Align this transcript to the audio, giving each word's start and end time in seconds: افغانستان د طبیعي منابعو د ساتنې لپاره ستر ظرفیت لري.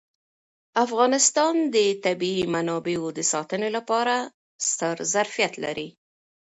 افغانستان 0.85 1.55
د 1.75 1.77
طبیعي 2.05 2.43
منابعو 2.55 3.07
د 3.17 3.19
ساتنې 3.31 3.69
لپاره 3.77 4.15
ستر 4.69 4.95
ظرفیت 5.13 5.53
لري. 5.65 5.89